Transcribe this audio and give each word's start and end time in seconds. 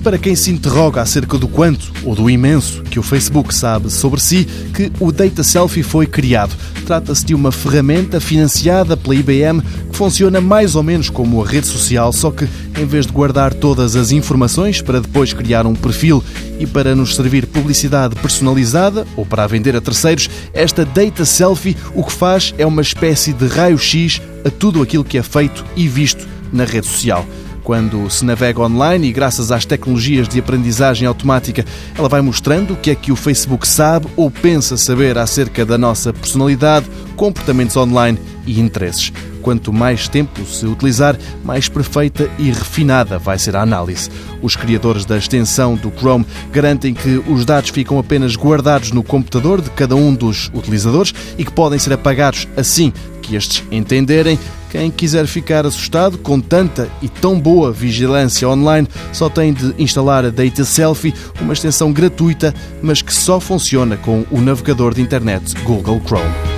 para 0.00 0.18
quem 0.18 0.34
se 0.34 0.50
interroga 0.50 1.00
acerca 1.00 1.36
do 1.36 1.46
quanto 1.46 1.92
ou 2.04 2.14
do 2.14 2.28
imenso 2.30 2.82
que 2.82 2.98
o 2.98 3.02
Facebook 3.02 3.54
sabe 3.54 3.90
sobre 3.90 4.20
si 4.20 4.46
que 4.74 4.90
o 4.98 5.12
Data 5.12 5.42
Selfie 5.42 5.82
foi 5.82 6.06
criado. 6.06 6.54
Trata-se 6.86 7.24
de 7.24 7.34
uma 7.34 7.52
ferramenta 7.52 8.20
financiada 8.20 8.96
pela 8.96 9.14
IBM 9.14 9.60
que 9.60 9.96
funciona 9.96 10.40
mais 10.40 10.74
ou 10.74 10.82
menos 10.82 11.10
como 11.10 11.42
a 11.42 11.46
rede 11.46 11.66
social, 11.66 12.12
só 12.12 12.30
que 12.30 12.48
em 12.78 12.86
vez 12.86 13.06
de 13.06 13.12
guardar 13.12 13.52
todas 13.52 13.94
as 13.96 14.10
informações 14.10 14.80
para 14.80 15.00
depois 15.00 15.32
criar 15.32 15.66
um 15.66 15.74
perfil 15.74 16.24
e 16.58 16.66
para 16.66 16.94
nos 16.94 17.14
servir 17.14 17.46
publicidade 17.46 18.16
personalizada 18.16 19.06
ou 19.16 19.26
para 19.26 19.44
a 19.44 19.46
vender 19.46 19.76
a 19.76 19.80
terceiros, 19.80 20.28
esta 20.54 20.84
Data 20.84 21.24
Selfie 21.24 21.76
o 21.94 22.02
que 22.02 22.12
faz 22.12 22.54
é 22.56 22.64
uma 22.64 22.82
espécie 22.82 23.32
de 23.32 23.46
raio-x 23.46 24.20
a 24.44 24.50
tudo 24.50 24.82
aquilo 24.82 25.04
que 25.04 25.18
é 25.18 25.22
feito 25.22 25.64
e 25.76 25.86
visto 25.86 26.26
na 26.52 26.64
rede 26.64 26.86
social. 26.86 27.26
Quando 27.70 28.10
se 28.10 28.24
navega 28.24 28.60
online 28.62 29.06
e 29.06 29.12
graças 29.12 29.52
às 29.52 29.64
tecnologias 29.64 30.26
de 30.26 30.40
aprendizagem 30.40 31.06
automática, 31.06 31.64
ela 31.96 32.08
vai 32.08 32.20
mostrando 32.20 32.74
o 32.74 32.76
que 32.76 32.90
é 32.90 32.96
que 32.96 33.12
o 33.12 33.16
Facebook 33.16 33.64
sabe 33.68 34.08
ou 34.16 34.28
pensa 34.28 34.76
saber 34.76 35.16
acerca 35.16 35.64
da 35.64 35.78
nossa 35.78 36.12
personalidade, 36.12 36.90
comportamentos 37.14 37.76
online 37.76 38.18
e 38.44 38.58
interesses. 38.58 39.12
Quanto 39.40 39.72
mais 39.72 40.08
tempo 40.08 40.44
se 40.44 40.66
utilizar, 40.66 41.16
mais 41.44 41.68
perfeita 41.68 42.28
e 42.38 42.48
refinada 42.48 43.18
vai 43.20 43.38
ser 43.38 43.54
a 43.54 43.62
análise. 43.62 44.10
Os 44.42 44.56
criadores 44.56 45.04
da 45.04 45.16
extensão 45.16 45.76
do 45.76 45.90
Chrome 45.90 46.26
garantem 46.52 46.92
que 46.92 47.22
os 47.28 47.44
dados 47.44 47.70
ficam 47.70 48.00
apenas 48.00 48.34
guardados 48.34 48.90
no 48.90 49.04
computador 49.04 49.62
de 49.62 49.70
cada 49.70 49.94
um 49.94 50.12
dos 50.12 50.50
utilizadores 50.52 51.14
e 51.38 51.44
que 51.44 51.52
podem 51.52 51.78
ser 51.78 51.92
apagados 51.92 52.48
assim 52.56 52.92
estes 53.36 53.64
entenderem. 53.70 54.38
Quem 54.70 54.90
quiser 54.90 55.26
ficar 55.26 55.66
assustado 55.66 56.18
com 56.18 56.40
tanta 56.40 56.88
e 57.02 57.08
tão 57.08 57.38
boa 57.38 57.72
vigilância 57.72 58.48
online 58.48 58.86
só 59.12 59.28
tem 59.28 59.52
de 59.52 59.74
instalar 59.78 60.24
a 60.24 60.30
Data 60.30 60.64
Selfie, 60.64 61.14
uma 61.40 61.52
extensão 61.52 61.92
gratuita, 61.92 62.54
mas 62.80 63.02
que 63.02 63.12
só 63.12 63.40
funciona 63.40 63.96
com 63.96 64.24
o 64.30 64.40
navegador 64.40 64.94
de 64.94 65.02
internet 65.02 65.54
Google 65.64 66.00
Chrome. 66.06 66.49